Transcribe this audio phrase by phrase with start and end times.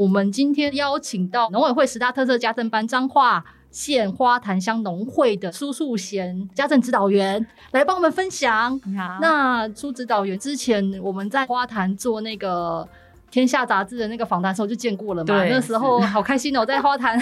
[0.00, 8.80] 我们今天邀请到农委会十大特色家政班彰化县花坛乡农会的苏素贤家政指导员来帮我们分享。
[8.96, 12.88] 好，那苏指导员之前我们在花坛做那个。
[13.30, 15.44] 天下杂志的那个访谈时候就见过了嘛？
[15.44, 17.16] 那时候好开心哦，在花坛，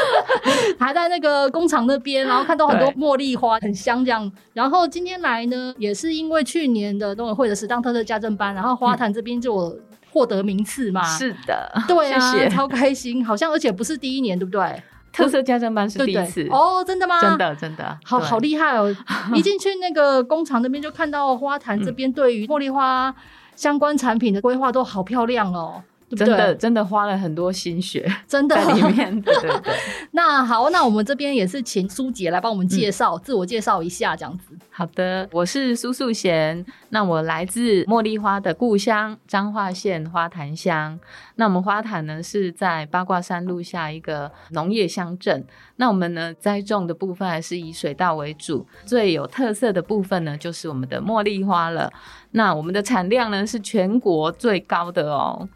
[0.80, 4.32] 还在那个工厂那边，然后看到很多茉莉花，很香这样。
[4.54, 9.78] 然后今天来呢，也是因为去年的农委会的十当特色家政班，然后花坛这边就
[10.16, 11.02] 获得名次嘛。
[11.04, 14.82] 是的， 对啊，超开心，好像而且不是第一年，对不对？
[15.12, 17.20] 特色家政班是第一次哦，真的吗？
[17.20, 18.94] 真的真的，好好厉害哦！
[19.36, 23.14] 一进去那个工厂那边就看到花坛这边对于茉莉花。
[23.54, 29.20] 相关产品的规划都好漂亮哦，真的真的花了很多心血，真的在里面。
[29.22, 29.74] 对对对。
[30.12, 34.56] 那好，那我们这边也是请苏姐来帮我们介绍， 自我介绍一下，这样子。
[34.70, 40.98] 好的，我是苏素贤，那我来自茉莉花的故乡彰化县花坛乡。
[41.36, 45.44] 那我们花坛呢是在八卦山路下一个农业乡镇。
[45.76, 51.92] 那我们呢栽种的部分还是以水稻为主，最有特色的部分呢就是我们的茉莉花了。
[52.36, 55.48] 那我们的产量呢是全国最高的哦。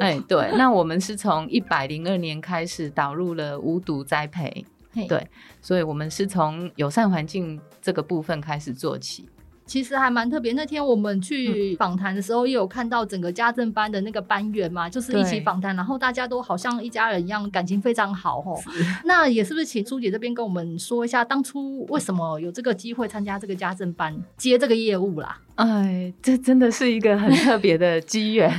[0.00, 4.66] 哎，对， 那我们是从一百零二年开始导入了无毒栽培。
[5.08, 5.24] 对，
[5.62, 9.28] 所以我们是从友善环境这个部分开始做起。
[9.66, 10.52] 其实还蛮特别。
[10.52, 18.60] 那天我们去访谈的时候，也有看到整个家政班的那个班员嘛，就是一起访谈，然后大家都好像一家人一样，感情非常好哦。
[19.04, 25.38] 那也是不是请朱姐这边跟我们说一下，当初为什么有这个机会参加这个家政班，接这个业务啦？
[25.54, 28.50] 哎，这真的是一个很特别的机缘。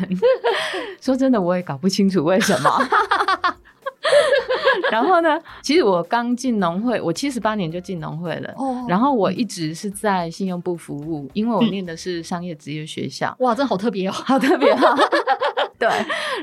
[1.01, 2.69] 说真的，我也搞不清楚为什么。
[4.95, 5.39] 然后呢？
[5.61, 8.53] 其实我刚进农会，我七十八年就进农会了。
[8.55, 8.85] 哦。
[8.87, 13.35] 然后我一直是在信用部服务，因为我念的是商业职业学校。
[13.39, 14.95] 哇，真好特别哦， 好特别哈。
[15.77, 15.89] 对。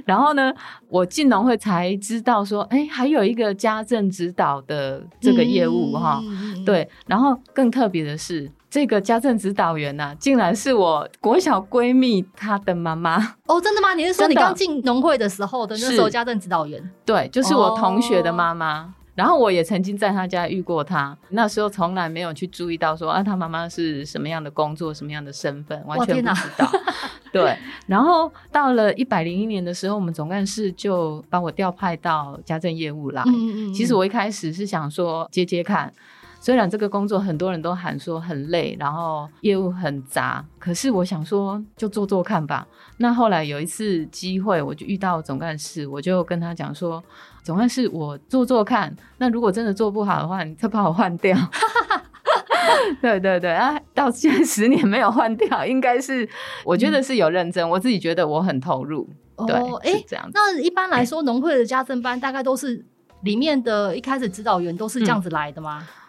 [0.04, 0.52] 然后呢，
[0.88, 6.20] 我进农会才知道说，哎，还有一个家政指导的这个业务哈。
[6.66, 6.86] 对。
[7.06, 8.50] 然后更特别的是。
[8.72, 13.93] 这个家政指导员呐，竟然是我国小闺蜜她的妈妈哦，真的吗？
[13.93, 16.83] 你是说你刚进农会的时候的那时候 家政指导员？
[17.05, 18.94] 对，就是我同学的妈妈。
[19.15, 26.66] 然后我也曾经在她家遇过她，那时候从来没有去注意到说啊，她妈妈是什么样的工作，什么样的身份，完全不知道。
[27.31, 27.54] 对，
[27.87, 33.22] 然后到了一百零一年的时候，我们总干事就把我调派到家政业务来。
[33.27, 33.75] 嗯嗯。
[33.75, 35.93] 其实我一开始是想说接接看。
[36.42, 42.66] 虽然这个工作很多人都喊说很累，然后业务很杂，可是我想说就做做看吧。
[42.97, 47.00] 那后来有一次机会，我就遇到总干事，我就跟他讲说，
[47.44, 51.38] 总干事我做做看，那如果真的做不好的话，你再把我换掉。
[53.00, 56.28] 对对对啊，到现在十年没有换掉，应该是
[56.64, 59.09] 我觉得是有认真，我自己觉得我很投入。
[59.47, 59.54] 对，
[59.84, 60.28] 哎，这样。
[60.34, 62.84] 那一般来说，农会的家政班大概都是
[63.22, 65.78] 里面的一开始指导员都是这样子来的吗？
[65.80, 66.01] 嗯，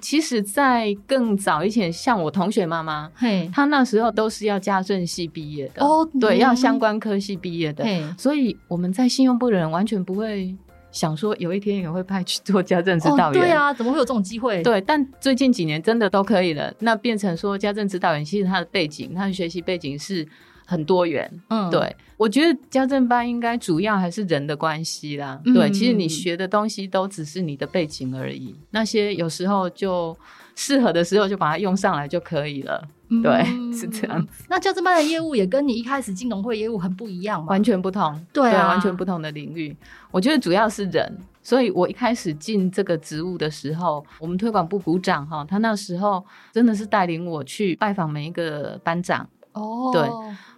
[0.00, 7.84] 其实，在更早以前，像我同学妈妈，嘿，她那时候都是要家政系毕业的哦，对，要相关科系毕业的，
[8.18, 10.54] 所以我们在信用部的人完全不会
[10.90, 14.62] 想说有一天也会派去做家政指导员，对啊，怎么会有这种机会？
[14.62, 20.26] 对，但最近几年真的都可以了，那变成说家政指导员，其实他的背景，他的学习背景是。
[20.66, 30.14] 很多元，嗯，对，我觉得家政班应该主要还是人的关系啦，对，其实你学的东西都只是你的背景而已，那些有时候就
[30.56, 32.82] 适合的时候就把它用上来就可以了，
[33.22, 34.26] 对， 是这样。
[34.48, 37.46] 那家政班的业务也跟你一开始进农会业务很不一样吗？
[37.50, 39.76] 完全不同，对，完全不同的领域。
[40.10, 50.02] 我觉得主要是人，所以我一开始进这个职务的时候，我们推广部股长哈，他那时候真的是带领我去拜访每一个班长，哦，对。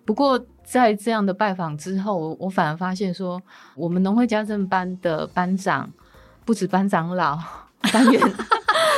[0.08, 3.38] 不过，在这样的拜访之后，我反而发现说，
[3.74, 5.90] 我们农会家政班的班长
[6.46, 7.38] 不止班长老，
[7.92, 8.18] 班员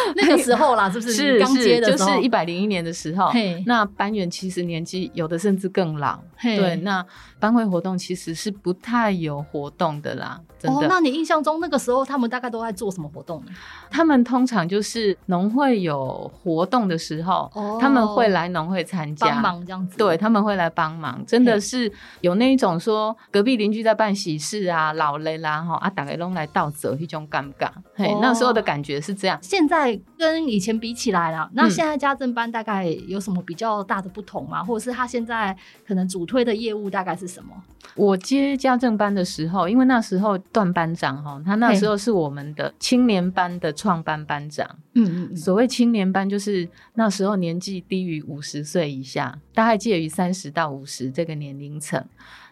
[0.17, 1.13] 那个时候啦，是不是？
[1.13, 2.11] 是刚接是，的时候。
[2.11, 7.05] 就是一百零一年的时候嘿，那班员其实年纪有的甚至更老，对，那
[7.39, 13.53] 班会活动其实是不太有活动的啦，真哦，那你印象中那个时候他们大概都在做什么活动呢？
[13.91, 17.79] 他们通常就是农会有活动的时候，哦。
[17.81, 19.97] 他们会来农会参加，帮忙这样子。
[19.97, 28.19] 对，他们会来帮忙，真的是有那一种说隔壁邻居在办喜事啊，老雷啦哈啊，大家拢来倒走一种尴尬，嘿，哦。
[28.21, 29.39] 那时候的感觉是这样。
[29.41, 34.63] 现在跟以前比起来了，那嗯现在家政班大概有什么比较大的不同吗？
[34.63, 35.57] 或者是他现在
[35.87, 37.51] 可能主推的业务大概是什么？
[37.97, 44.69] 我接家政班的时候，因为那时候段班长哈，他那时候是我们的青年班的创班班长。
[44.95, 52.05] 嗯嗯所谓青年班，就是那时候年纪低于五十岁以下，大概介于三十到五十这个年龄层。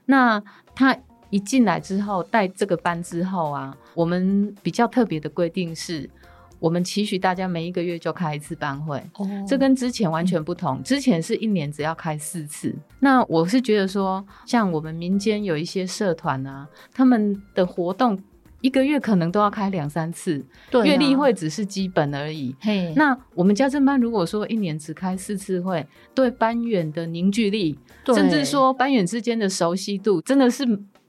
[0.06, 0.42] 那
[0.74, 0.96] 他
[1.30, 6.08] 一进来之后，带这个班之后啊，我们比较特别的规定是，
[6.58, 8.98] 我们期许大家每一个月就开一次班会。
[9.16, 12.74] 哦这跟之前完全不同，之前是一年只要开四次。
[13.00, 18.18] 那我是觉得说，像我们民间有一些社团啊，他们的活动
[18.60, 22.54] 一个月可能都要开两三次，对啊月例会只是基本而已。
[22.60, 30.64] 嘿，那我们家政班如果说一年只开四次会，对班员的凝聚力，甚至说班员之间的熟悉度，真的是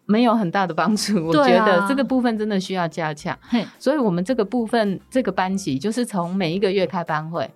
[0.09, 1.13] 没有很大的帮助。
[1.29, 3.37] 我觉得这个部分真的需要加强。
[3.43, 7.47] 嘿，所以我们这个部分这个班级就是从每一个月开班会。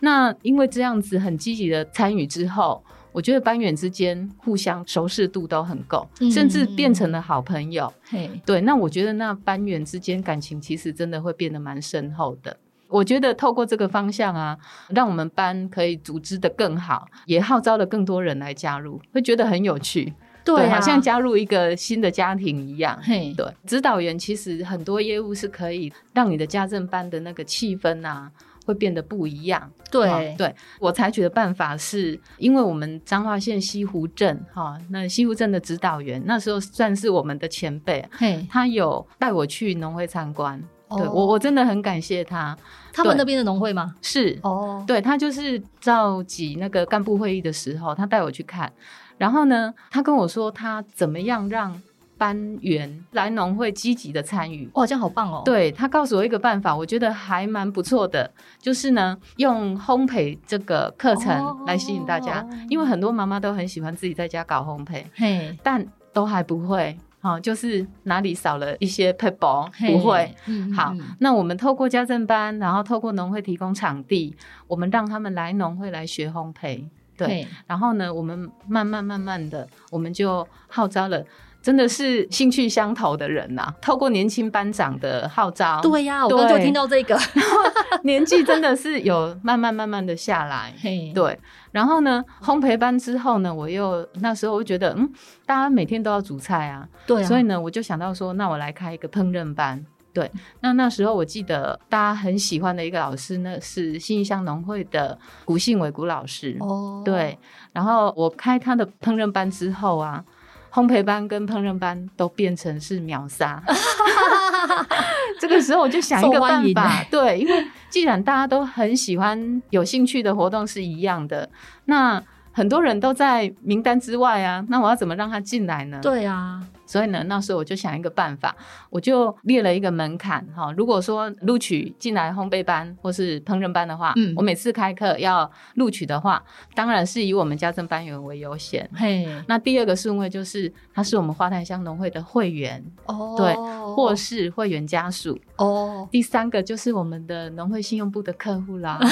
[0.00, 7.90] 那因为这样子很积极的参与之后，我觉得班员之间互相熟识度都很够，嗯甚至变成了好朋友。
[8.10, 12.54] 嘿，对，那我觉得那班员之间感情其实真的会变得蛮深厚的。
[12.88, 14.56] 我觉得透过这个方向啊，
[14.90, 20.12] 让我们班可以组织的更好，也号召了更多人来加入，会觉得很有趣。
[20.44, 22.98] 对啊，好像加入一个新的家庭一样。
[23.02, 28.30] 嘿，对，指导员其实很多业务是可以让你的家政班的那个气氛啊，
[28.66, 29.70] 会变得不一样。
[29.90, 40.60] 对哦对我采取的办法是，因为我们彰化县西湖镇哈，那西湖镇的指导员那时候算是我们的前辈，嘿，他有带我去农会参观。
[40.90, 42.56] 对哦我，我真的很感谢他。
[42.92, 43.94] 他们那边的农会吗？
[44.02, 48.70] 是，哦，对他就是召集那个干部会议的时候，他带我去看，
[49.18, 51.80] 然后呢，他跟我说他怎么样让
[52.16, 54.70] 班员来农会积极的参与。
[54.74, 58.30] 哇，这样好棒哦。，对他告诉我一个办法，我觉得还蛮不错的，
[58.60, 74.36] 就是呢，用烘焙这个课程来吸引大家，哦因为很多妈妈都很喜欢自己在家搞烘焙，嘿，但都还不会，好、就是哪里少了一些 p e b l 嘿不会。，嗯好，那我们透过家政班，然后透过农会提供场地，
[74.68, 76.84] 我们让他们来农会来学烘焙，
[77.16, 81.24] 对，然后呢，我们慢慢慢慢的，我们就号召了。
[81.62, 87.18] 真的是兴趣相投的人呐、透过年轻班长的号召，对呀，我刚刚就对听到这个，
[88.04, 90.74] 年纪真的是有慢慢慢慢的下来。
[90.82, 91.40] 嘿，对，
[91.72, 95.10] 然后呢，烘焙班之后呢，我又那时候我就觉得，嗯，
[95.46, 99.82] 大家每天都要煮菜啊，对啊，所以呢，我就想到说，那我来开一个烹饪班。
[100.14, 100.30] 对，
[100.60, 106.56] 那那时候我记得大家很喜欢的一个老师呢，是新义乡农会的古信伟古老师。
[106.60, 107.36] 哦，对，
[107.72, 110.24] 然后我开他的烹饪班之后啊，
[110.72, 113.60] 烘焙班跟烹饪班都变成是秒杀。
[115.40, 121.48] 这个时候我就想一个办法欸，对，因为既然大家都很喜欢有兴趣的活动是一样的，
[121.86, 122.22] 那
[122.52, 125.98] 很多人都在名单之外啊，那我要怎么让他进来呢？
[126.00, 128.54] 对啊，所以呢，那时候我就想一个办法，
[128.90, 130.72] 我就列了一个门槛哈。
[130.76, 136.42] 如果说录取进来烘焙班或是烹饪班的话，嗯我每次开课要录取的话，
[136.74, 138.88] 当然是以我们家政班员为优先。
[138.94, 143.54] 嘿，那第二个顺位就是他是我们花坛乡农会的会员，哦，对
[143.94, 145.38] 或是会员家属。
[145.56, 148.98] 哦，第三个就是我们的农会信用部的客户啦。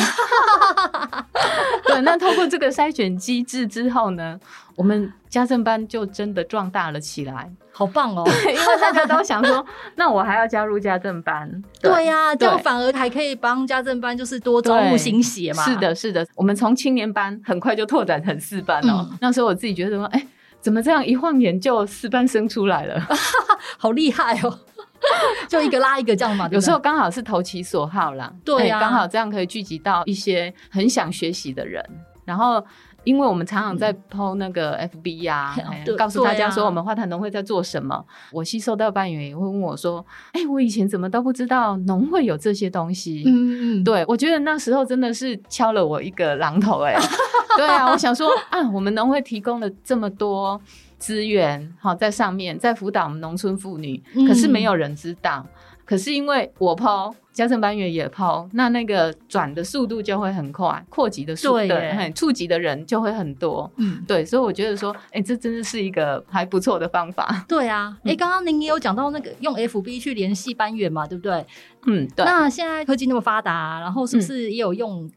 [1.86, 4.38] 对，那通过这个筛选机制之后呢，
[4.76, 7.50] 我们家政班就真的壮大了起来。
[7.74, 8.22] 好棒哦。
[8.46, 9.64] 因为大家都想说，
[9.96, 11.50] 那我还要加入家政班。
[11.80, 15.62] 对呀、这样反而还可以帮家政班就是多招募新血嘛。
[15.64, 19.08] 是，的，是的，我们从青年班很快就拓展成四班哦。
[19.10, 20.26] 嗯那时候我自己觉得说，哎、
[20.60, 23.00] 怎么这样一晃眼就四班生出来了？
[23.78, 24.58] 好厉害哦，
[25.48, 26.46] 就一个拉一个这样嘛。
[26.52, 31.82] 有时候刚好是投其所好啦，对刚好这样可以聚集到一些很想学习的人，
[32.26, 32.62] 然后。
[33.04, 38.04] 因为我们常常在 PO 那个 FB 呀、嗯 哎告诉大家说我们花坛农会在做什么。
[38.30, 46.96] 我吸收到半员也会问我说：“哎、我以前怎么都不知道农会有这些东西？”嗯嗯，对，我觉得那时候真的是敲了我一个榔头哎、
[47.56, 50.60] 对啊，我想说啊，我们农会提供了这么多
[50.98, 55.44] 资源，好在上面在辅导我们农村妇女，嗯可是没有人知道。
[55.84, 63.70] 可是因为我抛，加政班员也抛，那那个转的速度就会很快，扩及的速度，很触及的人就会很多。
[63.76, 67.44] 嗯，对，所以我觉得说，哎，这真的是一个还不错的方法。
[67.48, 71.44] 对啊，哎，刚刚您也有讲到那个用 FB 去联系班员嘛，对不对？
[71.86, 72.24] 嗯，对。
[72.24, 75.10] 那现在科技那么发达，然后是不是也有用？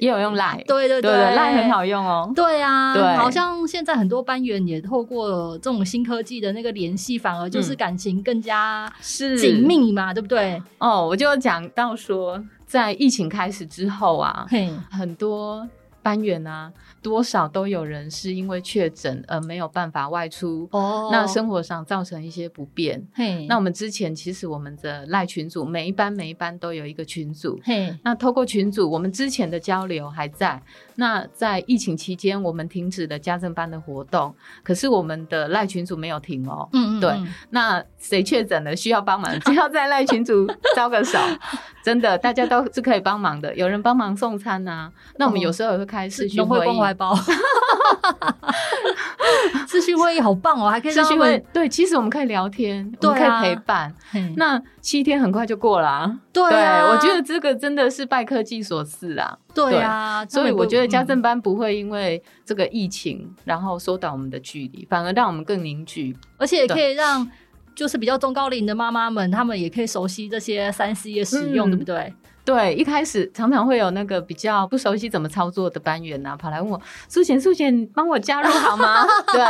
[0.00, 2.32] 也有用赖，对对对赖很好用哦。
[2.34, 10.62] 对啊，对，好像现在很多班员也透过这种新科技的那个联系，反而就是感情更加是紧密嘛，对不对？
[10.78, 14.46] 哦，我就讲到说，在疫情开始之后啊，
[14.90, 15.68] 很多
[16.02, 16.72] 班员啊。
[17.02, 23.04] 多少都有人是因为确诊而没有办法外出，哦，那生活上造成一些不便。
[23.12, 30.62] 嘿，那我们之前其实我们的赖群组每一班每一班都有一个群组，嘿，那透过群组，我们之前的交流还在。
[30.94, 34.32] 那在疫情期间，我们停止了家政班的活动，
[34.62, 36.68] 可是我们的赖群组没有停哦。
[36.72, 37.10] 嗯嗯，对。
[37.50, 41.18] 那谁确诊了需要帮忙，只要在赖群组招个手，
[41.82, 43.52] 真的大家都是可以帮忙的。
[43.56, 46.91] 有人帮忙送餐呐，那我们有时候也会开视讯会议。
[46.94, 47.14] 包，
[49.66, 53.92] 资讯会议好棒哦，还可以资讯会对，其实我们可以聊天，我们可以陪伴。
[54.36, 59.38] 那七天很快就过了，对，我觉得这个真的是拜科技所赐啊。
[59.54, 67.28] 对啊，所以我觉得家政班不会因为这个疫情，然后缩短我们的距离，反而让我们更凝聚，而且也可以让
[67.74, 72.14] 就是比较中高龄的妈妈们，她们也可以熟悉这些三 C 的使用，对不对？
[72.44, 79.40] 对，一开始常常会有那个比较不熟悉怎么操作的班员呐，跑来问我：“苏贤，苏贤，帮我加入好吗？” 对，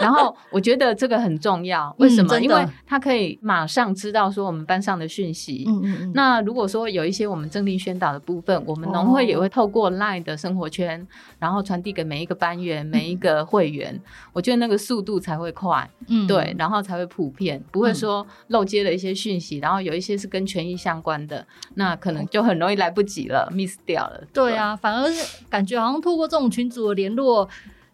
[0.00, 2.40] 然后我觉得这个很重要，为什么？
[2.40, 5.64] 因为他可以马上知道说我们班上的讯息。
[5.68, 6.12] 嗯嗯嗯。
[6.12, 11.06] 那如果说有一些我们正力宣导的部分，我们农会也会透过 LINE 的生活圈，
[11.38, 14.00] 然后传递给每一个班员、每一个会员。
[14.32, 15.88] 我觉得那个速度才会快。
[16.08, 16.26] 嗯。
[16.26, 22.23] 对，然后才会普遍，不会说漏接了一些讯息，然后有一些是跟权益相关的，那可能。
[22.30, 24.22] 就很容易来不及了，miss 掉了。
[24.32, 27.48] 对啊，反而是感觉好像透过这种群组的联络，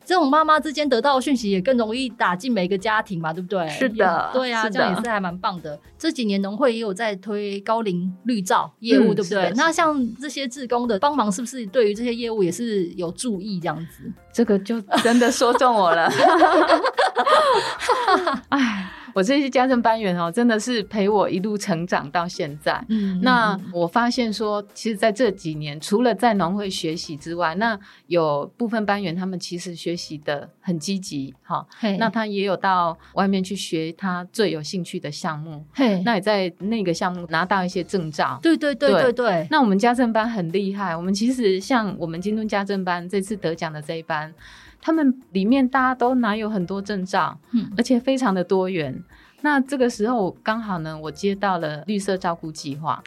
[0.04, 3.68] 这种妈妈之间得到的讯息也更容易打进每个家庭嘛，对不对？
[3.68, 5.78] 是的，对啊，这样也是还蛮棒的。
[5.98, 9.52] 这几年农会也有在推高龄绿照业务，对不对？
[9.56, 14.10] 那像这些志工的帮忙，是不是对于这些业务也是有注意这样子？
[14.32, 16.10] 这个就真的说中我了。
[18.50, 18.90] 哎。
[19.14, 22.84] 我这些家政班员哦，真的是陪我一路成长到现在。
[22.88, 31.66] 嗯，那我发现说，其实在这几年，除了在农会学习之外，那有部分班员他们其实学习的很积极，哈。
[31.98, 35.64] 那他也有到外面去学他最有兴趣的项目。
[35.72, 38.38] 嘿，那也在那个项目拿到一些证照。
[38.42, 39.46] 对对对对对。
[39.50, 44.32] 那我们家政班很厉害，我们其实像我们京东家政班这次得奖的这一班。
[44.80, 49.02] 他们里面大家都拿有很多证照，嗯，而且非常的多元。
[49.42, 53.02] 那这个时候刚好呢，我接到了绿色照顾计划。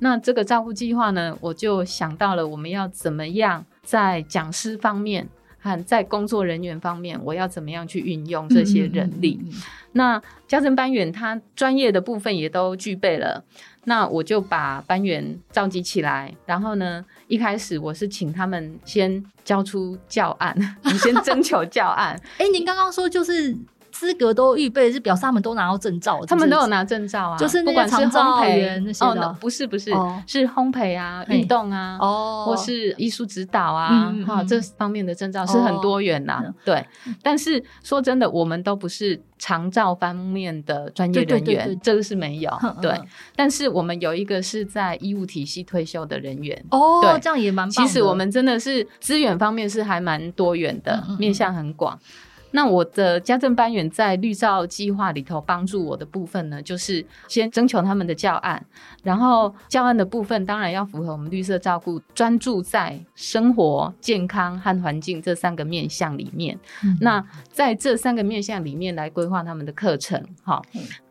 [0.00, 5.26] 那这个照顾计划呢，我就想到了我们要怎么样在讲师方面
[5.58, 9.40] 和在工作人员方面，我要怎么样去运用这些人力。
[9.92, 13.42] 那家政班员他专业的部分也都具备了。
[13.84, 22.20] 那我就把班员召集起来，然后呢，一开始我是请他们先交出教案， 你先征求教案。
[22.38, 23.56] 哎，您刚刚说就是。
[24.00, 29.90] 资格都预备，是表示他们都拿到证照，他们都有拿证照啊，就是不管是烘焙那些的，不是不是，
[30.26, 36.42] 是烘焙啊、运动啊，哦，或是艺术指导啊，哈，这方面的证照是很多元呐。
[36.64, 36.82] 对，
[37.22, 42.50] 但是说真的，我们都不是长照方面的专业人员，这个是没有。
[42.80, 42.98] 对，
[43.36, 46.64] 但是我们有一个是在医务体系退休的人员。
[46.70, 47.68] 哦，这样也蛮。
[47.68, 51.98] 其实我们真的是资源方面是还蛮多元的，面向很广。
[52.52, 58.64] 那我的家政班员在绿照计划里头帮助我的部分呢，就是先征求他们的教案，
[59.02, 66.58] 然后教案的部分当然要符合我们绿色照顾，专注在生活、健康和环境这三个面向里面。
[67.00, 70.22] 那在这三个面向里面来规划他们的课程。
[70.42, 70.64] 好，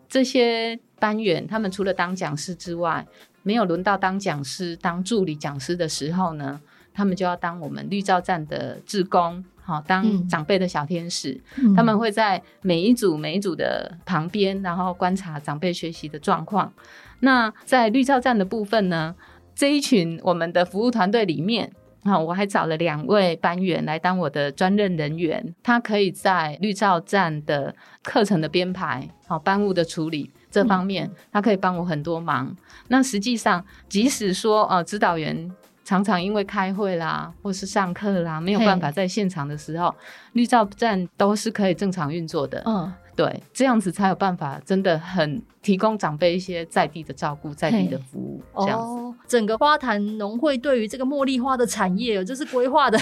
[0.07, 3.05] 这些班员他们除了当讲师之外，
[3.43, 6.59] 没有轮到当讲师、当助理讲师的时候呢，
[6.99, 9.41] 他们就要当我们绿照站的志工。
[9.61, 11.39] 好，当长辈的小天使，
[11.73, 16.73] 他们会在每一组每一组的旁边，然后观察长辈学习的状况。
[17.21, 19.15] 那在绿照站的部分呢，
[19.55, 21.71] 这一群我们的服务团队里面，
[22.03, 32.57] 啊，我还找了两位班员来当我的专任人员，他可以在绿照站的课程的编排、好班务的处理这方面，他可以帮我很多忙。
[32.87, 35.51] 那实际上，即使说呃，指导员。
[35.89, 39.91] 常常因为开会啦，或是上课啦，没有办法在现场的时候，
[40.33, 42.61] 绿照站都是可以正常运作的。
[42.67, 42.93] 嗯。
[43.15, 48.41] 对，这样子才有办法，真的很提供长辈一些在地的照顾、在地的服务。
[48.57, 52.97] 这样子，整个花坛农会对于这个茉莉花的产业，就是规划的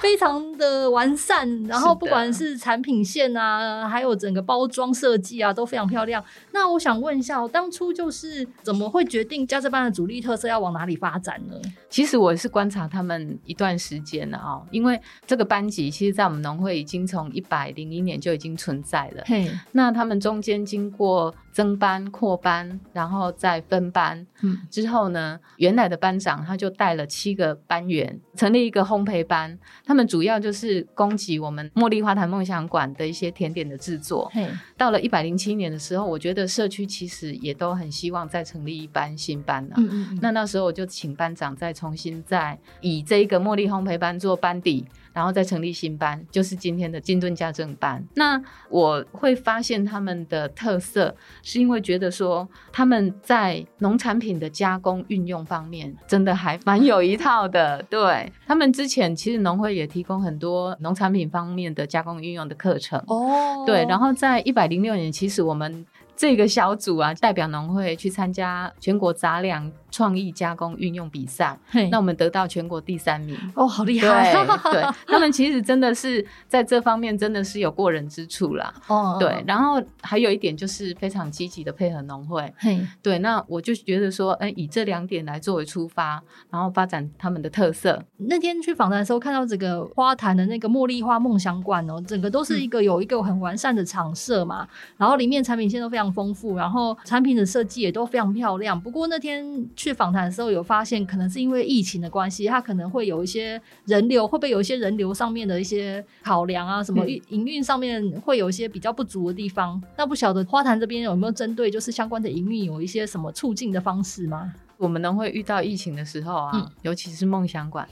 [0.00, 1.62] 非常的完善。
[1.64, 6.24] 然后，不管是产品线啊，还有整个包装设计啊，都非常漂亮。
[6.52, 11.54] 那我想问一下，当初就是怎么会决定加这班的主力特色要往哪里发展呢？
[11.88, 19.00] 其实我是观察他们一段时间了啊，因为这个班级其实，在我们农会已经从一百零一年就已经存在。
[19.24, 29.58] 嘿，那他们中间经过增班、扩班，然后再分班，嗯，之后呢，原来的班长他就带了七个班员，成立一个烘焙班。
[29.84, 34.30] 他们主要就是供给我们茉莉花坛梦想馆的一些甜点的制作。
[34.32, 39.74] 嘿，到了一百零七年的时候，我觉得社区其实也都很希望再成立一班新班了。
[39.76, 44.86] 嗯嗯，那那时候我就请班长再重新再以这一个茉莉烘焙班做班底。
[45.12, 48.04] 然后再成立新班，就是今天的金盾家政班。
[48.14, 57.82] 那我会发现他们的特色，是因为觉得说他们在农产品的加工运用方面，真的还蛮有一套的。
[57.90, 63.02] 对他们之前其实农会也提供很多农产品方面的加工运用的课程。
[63.06, 63.84] 哦，对。
[63.86, 65.84] 然后在一百零六年，其实我们
[66.20, 69.72] 这个小组啊，代表农会去参加全国杂粮。
[69.92, 71.58] 创意加工运用比赛，
[71.90, 74.32] 那我们得到全国第三名哦，好厉害！
[74.62, 78.72] 对，对 他们其实真的是在这方面真的是有过人之处啦。
[78.86, 82.54] 哦，对，然后还有一点就是非常积极的配合农会。
[82.58, 88.00] 嘿，对，那我就觉得说，哎，以这两点来作为出发，然后发展他们的特色。
[88.18, 98.80] 那天去访谈的时候，看到这个花坛的那个茉莉花梦想馆哦，整个都是一个有一个很完善的场设嘛，然后里面产品线都非常丰富，然后产品的设计也都非常漂亮。
[98.80, 99.40] 不过那天。
[99.76, 106.82] 去访谈的时候有发现，可能是因为疫情的关系，它可能会有一些人流，会不会有一些人流上面的一些考量啊？
[106.82, 109.80] 什么营营运上面会有一些比较不足的地方？
[109.96, 114.52] 那不晓得花坛这边有没有针对就是相关的营运有一些什么促进的方式吗？
[114.76, 117.86] 我们能会遇到疫情的时候啊，尤其是梦想馆。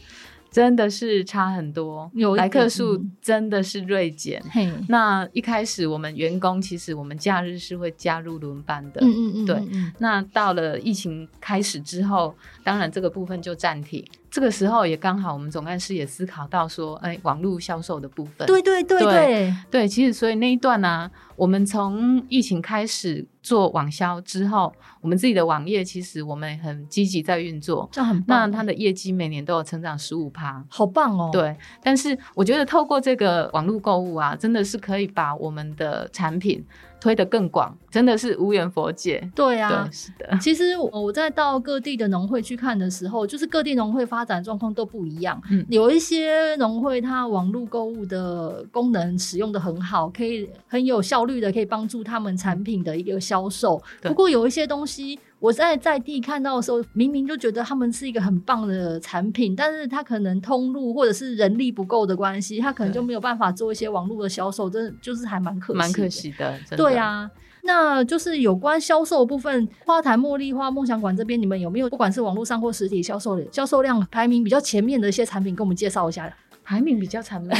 [0.51, 4.43] 真的是差很多，有来客数真的是锐减。
[4.89, 9.63] 那一开始我们员工其实我们假日是会加入轮班的，嗯嗯嗯，对。
[9.99, 14.05] 那到了疫情开始之后，当然这个部分就暂停。
[14.31, 28.51] 这个时候也刚好，我们总干事也思考到说，哎，网络销售的部分，对对对对对，其实所以那一段呢，我们从疫情开始做网销之后，我们自己的网页其实我们很积极在运作，这很棒。
[28.51, 31.31] 那它的业绩每年都有成长十五趴，好棒哦。
[31.33, 36.65] 对，但是我觉得透过这个网络购物啊，真的是可以把我们的产品。
[37.01, 39.31] 推得更广，真的是无缘佛界。
[39.35, 40.37] 对啊，是的。
[40.41, 45.41] 其实我在到各地的农会去看的时候，就是各地农会发展状况都不一样。
[45.51, 53.81] 嗯，有一些农会它网络购物的功能使用的很好，可以很有效率的可以帮助他们产品的一个销售。
[54.03, 55.19] 不过有一些东西。
[55.41, 66.59] 我在在地看到的时候，明明就觉得他们是一个很棒的产品，但是他可能通路或者是人力不够的关系，他可能就没有办法做一些网络的销售，真的就是还蛮可惜，蛮可惜的。
[66.77, 67.31] 对啊，
[67.63, 76.29] 那就是有关销售部分，花坛茉莉花梦想馆这边，你们有没有不管是网络上或实体销售的销售量排名比较前面的一些产品，跟我们介绍一下？
[76.65, 77.57] 排名比较前面。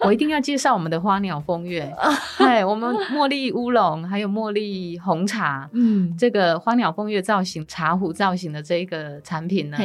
[0.00, 1.92] 我一定要介绍我们的花鸟风月，
[2.38, 9.76] 对，我们茉莉乌龙还有茉莉红茶，嗯，这个花鸟风月造型茶壶造型的这一个产品呢。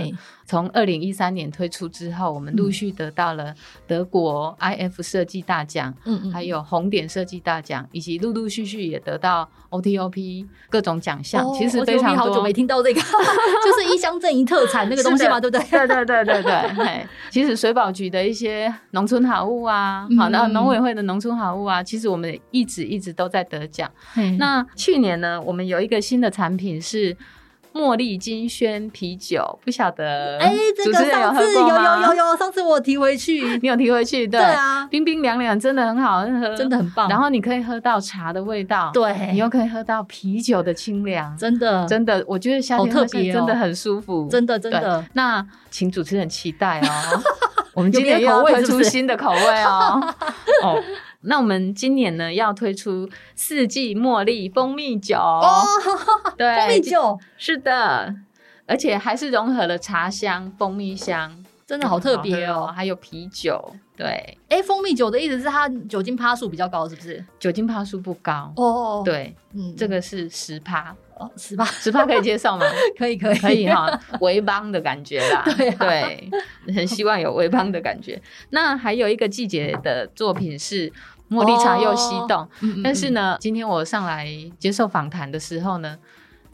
[0.47, 3.53] 从二零一三年推出之后，我们陆续得到了
[3.85, 11.45] 德国 IF 设计大奖，嗯嗯，还有红点设计大奖，以及陆陆续续也得到 OTOP 各种奖项。
[11.53, 13.01] 其实非常多，好久没听到这个，
[13.65, 15.85] 就是一乡镇一特产那个东西嘛，对不对？
[15.85, 16.43] 对对对对
[16.75, 17.05] 对。
[17.29, 23.91] 其实水保局的一些农村好物啊，好，那农委会的农村好物啊，其实我们一直一直都在得奖。
[24.39, 27.17] 那去年呢，我们有一个新的产品是。
[27.77, 34.41] 茉莉金萱啤酒，不晓得哎，这个上次有有有有，上次我提回去，你有提回去，对。
[34.41, 37.07] 啊，冰冰凉凉，真的很好喝，真的很棒。
[37.07, 41.85] 然后你可以喝到茶的味道，对，你又可以喝到啤酒的清凉，真的。
[41.87, 45.05] 真的，我觉得夏天特别真的很舒服，真的真的。
[45.13, 47.21] 那请主持人期待哦，
[47.75, 50.01] 我们今天又要推出新的口味哦，
[50.63, 50.83] 哦。
[51.27, 55.17] 那我们今年呢要推出四季茉莉蜂蜜酒。
[55.17, 55.63] 哦，
[56.37, 57.19] 对，蜂蜜酒。
[57.37, 58.15] 是的，
[58.65, 62.71] 而且还是融合了茶香、蜂蜜香，真的好特别哦。
[62.75, 67.23] 还有啤酒，对，哎，蜂蜜酒的意思是它酒精趴数比较高，是不是？
[67.39, 68.53] 酒精趴数不高。
[68.55, 70.95] 哦，对，嗯，这个是十趴。
[71.19, 72.65] 哦，十八十八可以接受吗？
[72.97, 75.43] 可以可以可以哈，微邦的感觉啦。
[75.57, 76.29] 对对，
[76.73, 78.21] 很希望有微邦的感觉。
[78.51, 80.91] 那还有一个季节的作品是
[81.29, 82.47] 茉莉茶又西冻，
[82.83, 84.27] 但是呢，今天我上来
[84.59, 85.97] 接受访谈的时候呢。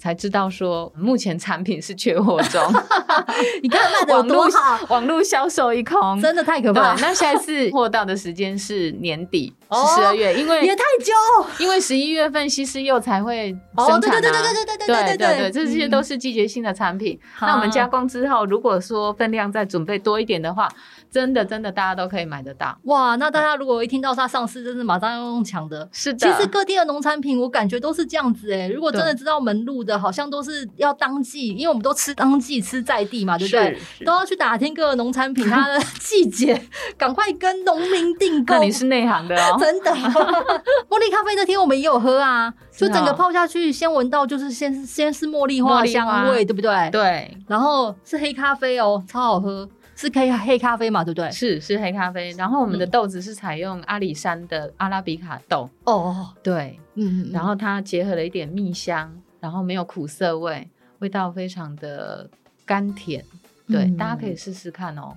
[0.04, 2.62] 才知道说，目前产品是缺货中。
[3.64, 6.94] 你看卖的有多好，网络销售一空，真的太可怕。
[6.96, 11.14] 那下一次货到的时间是年底，是十二月，因为也太久，
[11.58, 17.18] 因为十一月份西施柚才会生产对对对对对对对对对，这些都是季节性的产品。
[17.40, 20.68] 那我们加工之后，如果说分量再准备多一点的话。
[21.14, 23.16] 真的，真的，大家都可以买得到哇！
[23.18, 25.88] 那大家如果一听到它上市，真是马上要用抢的。
[25.92, 28.68] 是的，其实各地的农产品，我感觉都是这样子哎。
[28.68, 33.80] 如果真的知道门路的，好像都是要当季，因为我们都吃当季，吃在地嘛，对不对？
[34.04, 36.60] 都要去打听各个农产品 它的季节，
[36.98, 38.56] 赶快跟农民订购。
[38.56, 39.92] 那你是内行的哦， 真的。
[39.92, 46.90] 茉莉咖啡那天我们也有喝啊，就整个泡下去，先闻到就是先先是茉莉花香味，对不对？
[46.92, 47.38] 对。
[47.48, 49.70] 然后是黑咖啡哦，超好喝。
[49.96, 51.04] 是可以黑咖啡嘛？
[51.04, 51.30] 对不对？
[51.32, 60.68] 是是黑咖啡，然后我们的豆子是采用阿里山的阿拉比卡豆哦，对，嗯，然后它结合了一点蜜香，然后没有苦涩味，
[61.00, 62.30] 味道非常的
[62.66, 63.24] 甘甜，
[63.68, 65.14] 对，大家可以试试看哦。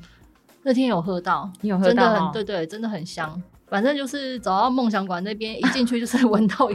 [0.63, 2.31] 那天有喝到，你有喝到？
[2.33, 3.41] 对对，真的很香。
[3.69, 6.71] 反正就是走到梦想馆那边，一进去就是闻到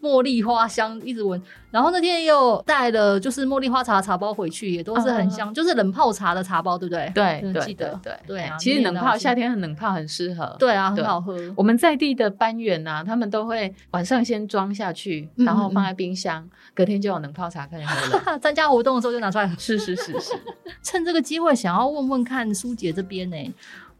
[0.00, 1.40] 茉莉花香，一直闻。
[1.70, 7.10] 然后那天又带了就是茉莉花茶茶包回去，也都是很香，就是冷泡茶的茶包，对不对？
[7.14, 8.56] 对，记得对对啊。
[8.58, 11.34] 其实冷泡夏天很冷泡很适合，对啊，很好喝。
[11.56, 18.38] 我们在地的班员呐，他们都会晚上先装下去，然后放在冰箱，隔天就有冷泡茶可以喝了。
[18.38, 20.34] 参加活动的时候就拿出来，是是是是。
[20.82, 23.36] 趁这个机会，想要问问看苏姐这边呢。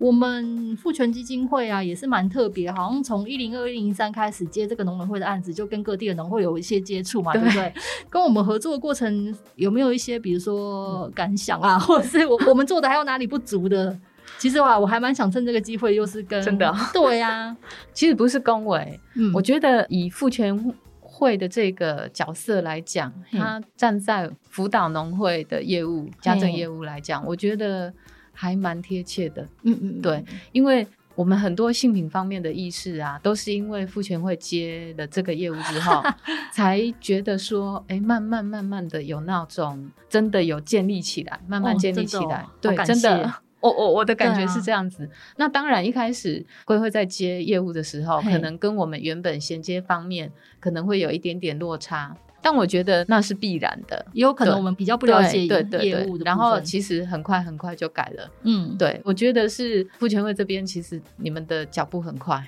[0.03, 7.73] 我们富权基金会啊，也是蛮特别，好像从一零二一零三开始接这个农委会的案子，就跟各地的农会有一些接触嘛，对不对？
[8.11, 13.97] 跟我们合作的过程有没有一些，比如说感想啊， 或者是我我们做的还有哪里不足的？
[14.38, 17.57] 其实啊，我还蛮想趁这个机会，又是跟真的对呀，
[17.95, 27.95] 其实不是恭维，嗯，我觉得以富权会的这个角色来讲，他站在辅导农会的业务、家政业务来讲，我觉得。
[28.33, 36.03] 还蛮贴切的，嗯嗯，对，因为我们很多性品方面的意识啊，都是因为父权会接了这个业务之后，
[36.53, 45.09] 才觉得说，哎，慢慢慢慢的有那种真的有建立起来，慢慢建立起来，对，真的，我我我的感觉是这样子。
[45.37, 52.16] 那当然，一开始贵会在接业务的时候，可能跟我们原本衔接方面可能会有一点点落差。
[52.43, 58.31] 但我觉得那是必然的，也有可能我们比较不了解业务的然后其实很快很快就改了。
[58.43, 62.45] 嗯，对，我觉得是傅全会这边，其实你们的脚步很快。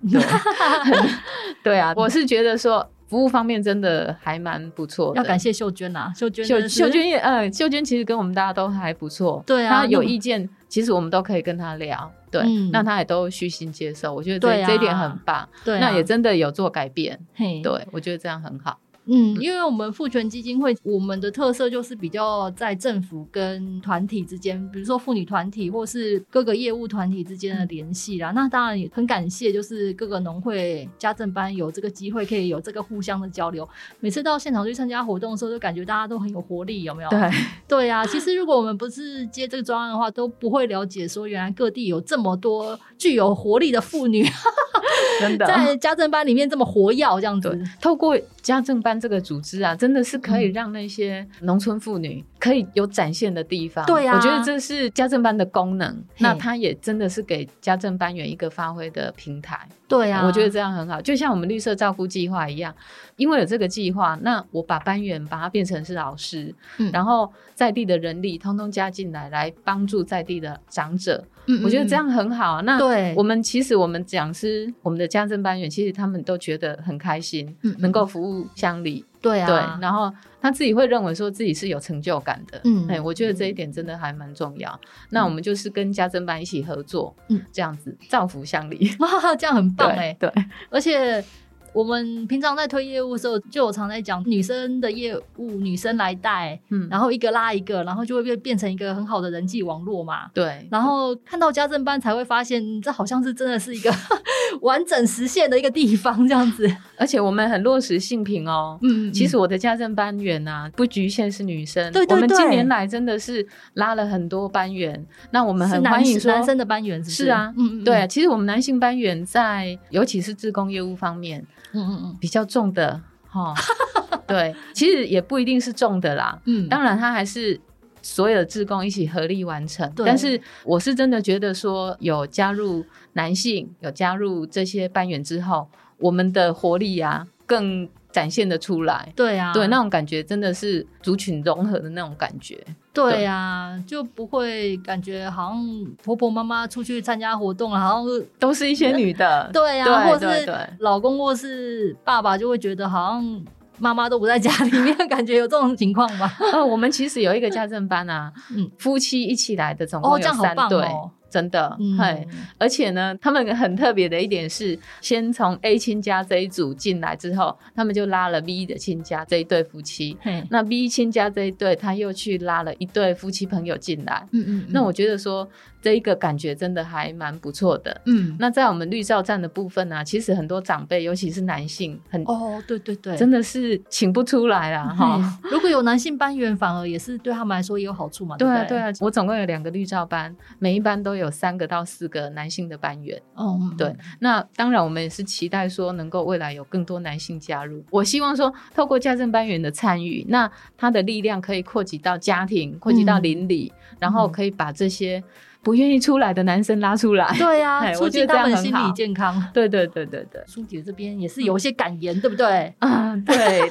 [0.12, 0.22] 对，
[1.64, 5.12] 对啊，我是觉得说服务方面真的还蛮不错。
[5.16, 9.42] 要感谢秀娟呐，秀娟秀秀娟也呃，秀娟其实跟我们大家都还不错。
[9.46, 12.12] 对啊，她有意见，其实我们都可以跟她聊。
[12.30, 15.48] 对，那她也都虚心接受，我觉得这这一点很棒。
[15.64, 17.18] 对，那也真的有做改变。
[17.34, 18.78] 嘿，对我觉得这样很好。
[19.10, 28.32] 嗯，因为我们父权基金会，我们的特色就是比较在政府跟团体之间，比如说妇女团体或是各个业务团体之间的联系啦。
[28.34, 33.66] 那当然也很感谢，就是各个农会家政班有这个机会，可以有这个互相的交流。
[34.00, 37.08] 每次到现场去参加活动的时候，就感觉大家都很有活力，有没有？
[37.08, 37.30] 对
[37.66, 38.04] 对啊。
[38.06, 44.26] 其实如果我们不是接这个专案的话，都不会了解说原来各地有这么多具有活力的妇女，
[45.20, 47.58] 真的 在家政班里面这么活跃，这样子。
[47.80, 48.18] 透过
[48.48, 48.98] 家政班。
[48.98, 53.86] 这个组织啊，真的是可以让那些农村妇女可以有展现的地方。
[53.86, 56.04] 对呀，我觉得这是家政班的功能。
[56.18, 59.68] 那它也真的是给家政班员一个发挥的平台。
[59.86, 62.74] 对呀，我觉得这样很好，就像我们绿色照顾计划一样，
[63.16, 66.52] 因为有这个计划，那我把班员把它变成是老师，
[66.92, 71.24] 然后在地的人力通通加进来，来帮助在地的长者。
[71.64, 72.62] 我觉得这样很好。
[72.62, 72.78] 那
[73.14, 79.04] 我们其实我们讲师，我们的家政班员，其实他们都觉得很开心，能够服务乡里。
[79.20, 82.60] 对啊，对，然后他自己会认为说自己是有成就感的。
[82.62, 84.80] 嗯，哎，我觉得这一点真的还蛮重要。
[85.10, 90.16] 那我们就是跟家政班一起合作，嗯，这样子造福乡里，哇， 这样很棒哎。
[90.20, 90.32] 对，
[90.70, 91.24] 而且
[91.72, 100.30] 我们平常在推业务的时候，就我常在讲女生的业务，女生来带，嗯，然后一个拉一个，然后就会变变成一个很好的人际网络嘛。
[100.34, 100.66] 对。
[100.70, 103.94] 然后看到家政班才会发现，这好像是真的是一个
[104.62, 106.68] 完整实现的一个地方，这样子。
[106.96, 108.78] 而且我们很落实性平哦。
[108.82, 109.12] 嗯。
[109.12, 111.92] 其实我的家政班员啊，不局限是女生。
[111.92, 112.14] 对对对。
[112.14, 118.06] 我们近年来真的是拉了很多班员，那我们很欢迎说男生的班员是是啊，嗯嗯，对。
[118.08, 121.46] 其实我们男性班员在，尤其是自工业务方面。
[121.72, 123.54] 嗯嗯嗯，比较重的哈，
[124.26, 126.40] 对，其实也不一定是重的啦。
[126.44, 127.60] 嗯，当然他还是
[128.02, 129.92] 所有的职工一起合力完成。
[129.96, 137.88] 但是我是真的觉得说，有加入男性，有加入这些班员之后，我们的活力啊更。
[138.10, 142.58] 展现的出来，对啊，对那种感觉真的是族群融合的那种感觉，
[142.92, 153.44] 对啊，就不会感觉好像婆婆妈妈出去参加活动，好像都是一些女的，对啊，或是老公或是爸爸就会觉得好像
[153.78, 156.34] 妈妈都不在家里面，感觉有这种情况吧？
[156.52, 160.84] 呃，我们其实有一个家政班啊，嗯，夫妻一起来的，总共有三对。
[161.30, 162.26] 真的，嘿，
[162.58, 170.16] 而且呢，他们很特别的一点是，先从 A 亲家这一组进来之后，他们就拉了 B 的亲家这一对夫妻，
[170.50, 175.48] 那 B 亲家这一对，他又去拉了一对夫妻朋友进来，嗯嗯，那我觉得说。
[175.80, 184.88] 这一个感觉真的还蛮不错的，嗯，那在我们绿照站的部分呢，其实很多长辈，尤其是男性，很哦，对对对，真的是请不出来啦。
[184.88, 185.38] 哈。
[185.44, 188.90] 如果有男性班员，反而也是对他们来说也有好处嘛，对啊对啊。
[188.98, 193.94] 我总共有两个绿照班，每一班都有三个到四个男性的班员，哦，对。
[194.20, 197.84] 那当然，我们也是期待说能够未来有更多男性加入。
[197.90, 205.22] 我希望说，透过家政班员的参与，那他的力量可以扩及到家庭，扩及到邻里，然后可以把这些。
[205.60, 209.44] 不愿意出来的男生拉出来， 对呀，促进他们心理健康。
[209.52, 212.72] 对对对对对，苏姐这边也是有一些感言，对不对？
[212.78, 213.68] 啊，对对，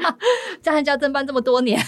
[0.62, 1.78] 在家政班这么多年，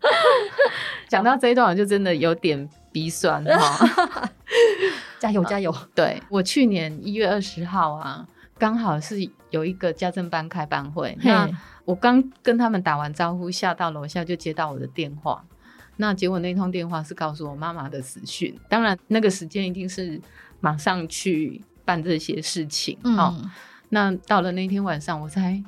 [1.08, 4.30] 讲到这一段我就真的有点鼻酸哈。
[5.18, 5.74] 加油加油！
[5.94, 9.16] 对我去年一月二十号啊，刚好是
[9.50, 11.50] 有一个家政班开班会，那
[11.84, 15.44] 我刚跟他们打完招呼，下到楼下就接到我的电话。
[15.96, 20.20] 那结果那通电话是告诉我妈妈的死讯，当然那个时间一定是
[20.60, 22.96] 马上去办这些事情。
[23.02, 23.50] 嗯，
[23.88, 25.60] 那到了那天晚上，我才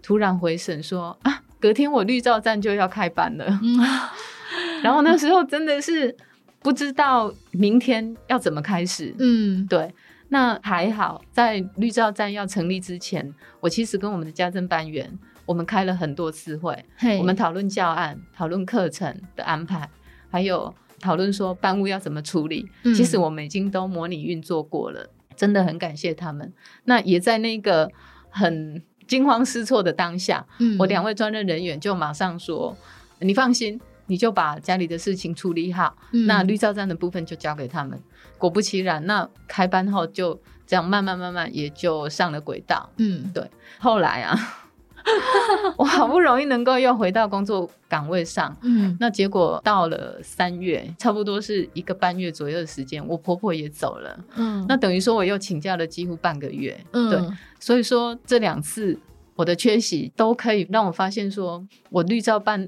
[0.00, 3.46] 突然回神说啊，隔天我绿照站就要开班了。
[3.62, 3.80] 嗯，
[4.84, 6.14] 然后那时候真的是
[6.60, 9.14] 不知道明天要怎么开始。
[9.18, 9.90] 嗯，对，
[10.28, 15.10] 那还好，在绿照站要成立之前，我其实跟我们的家政班员。
[15.46, 16.84] 我们开了很多次会，
[17.18, 19.88] 我们讨论教案、讨论课程的安排，
[20.30, 22.66] 还有讨论说班务要怎么处理。
[22.94, 26.52] 其实我们已经都模拟运作过了，真的很感谢他们。
[26.84, 27.90] 那也在那个
[28.28, 30.44] 很惊慌失措的当下，
[30.78, 32.76] 我两位专任人员就马上说
[33.20, 38.00] ：“你放心，你就把家里的事情处理好，那绿照站的部分就交给他们。”
[38.38, 42.90] 果不其然，那开班后就这样慢慢慢慢也就上了轨道。
[42.96, 43.50] 嗯，对。
[43.78, 44.60] 后来啊。
[45.76, 57.20] 我好不容易能够又回到工作岗位上，嗯，那结果到了三月，差不多是一个半月左右的时间，我婆婆也走了，嗯，那等于说我又请假了几乎半个月，嗯，对，
[57.60, 58.98] 所以说这两次
[59.36, 62.66] 我的缺席都可以让我发现，说我绿照办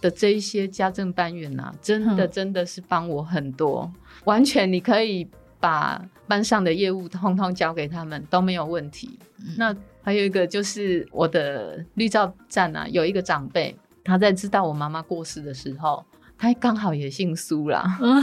[0.00, 3.90] 的这一些家政班员呐，真的真的是帮我很多，
[4.24, 5.28] 完全你可以
[5.60, 9.18] 把班上的业务通通交给他们都没有问题，
[9.56, 9.74] 那。
[10.06, 16.06] 还有一个就是我的绿照站啊，有一个长辈，他在知道我妈妈过世的时候，
[16.38, 17.98] 他刚好也姓苏啦。
[18.00, 18.22] 嗯，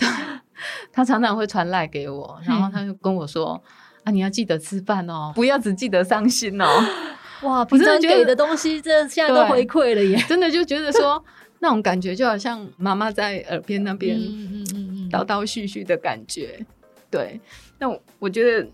[0.90, 3.62] 他常常会传赖给我，然后他就跟我说
[4.04, 6.64] ：“啊，你要记得吃饭哦，不要只记得伤心哦。
[7.44, 10.16] ”哇，平常给的东西，这现在都回馈了耶！
[10.26, 11.22] 真的就觉得说
[11.58, 16.64] 那种感觉，就好像妈妈在耳边那边嗯嗯嗯叨叨絮絮的感觉。
[17.10, 17.38] 对，
[17.78, 18.66] 那我觉得，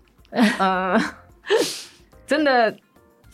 [0.59, 0.97] 呃。
[2.31, 2.73] 真的，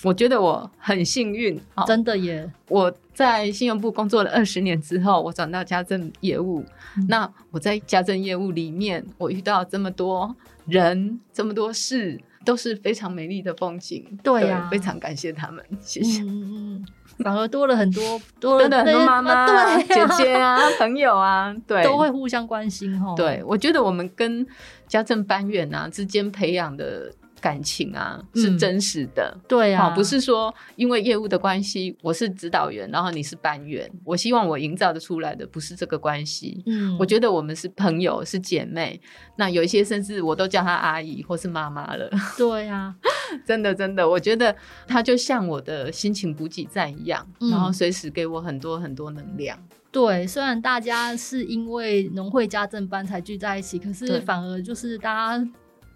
[0.02, 2.52] 我觉得我很幸运，真的耶！
[2.68, 6.66] 我在信用部工作了二十年之后，我转到家政业务。
[7.08, 14.04] 那我在家政业务里面，我遇到这么多人，这么多事，都是非常美丽的风景。
[14.24, 16.24] 对呀，非常感谢他们，谢谢。
[16.24, 16.86] 嗯嗯，
[17.24, 23.14] 反而多了很多，多了 很多妈妈、对姐姐啊、 朋友啊，对，都会互相关心哈。
[23.16, 24.44] 对，我觉得我们跟
[24.88, 27.14] 家政班员啊之间培养的。
[27.42, 29.38] 感情啊是真实的。
[29.48, 33.90] 对啊，不是说因为业务的关系，我是指导员，然后你是班员。
[34.04, 36.64] 我希望我营造的出来的不是这个关系。
[36.66, 39.00] 嗯，我觉得我们是朋友，是姐妹。
[39.38, 42.10] 那有一些甚至我都叫她阿姨或是妈妈了。
[42.38, 42.96] 对啊，
[43.46, 44.56] 真的真的，我觉得
[44.88, 49.58] 她就像我的心情补给站一样，然后随时给我很多很多能量。
[49.90, 55.48] 对，虽然大家是因为农会家政班才聚在一起，可是反而就是大家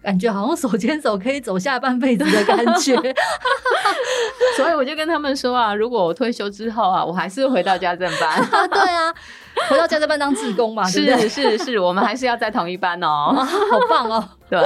[0.02, 2.94] 感觉好像手牵手可以走下半辈子的感觉。
[4.56, 8.44] 所以我就跟他们说啊，如果我退休之后啊，我还是回到家政班。
[8.70, 9.14] 对啊。
[9.68, 14.28] 回到家政班当志工嘛，是是是，我们还是要在同一班哦， 好棒哦。
[14.52, 14.60] 对，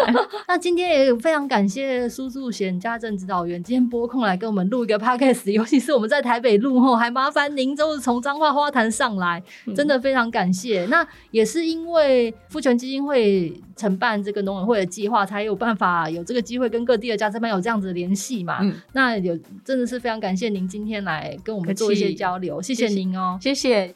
[0.48, 9.40] 那今天也非常感谢苏助贤家政指导员今天拨空来跟我们录一个 podcast，尤其是我们在台北录后，还麻烦您就是从彰化花坛上来，
[9.76, 10.84] 真的非常感谢。
[10.86, 18.58] 那也是因为富权基金会承办这个农委会的计划，才有办法有这个机会跟各地的家政班有这样子的联系嘛。
[18.92, 23.94] 那有真的是非常感谢您今天来跟我们做一些交流，谢谢您哦，谢谢。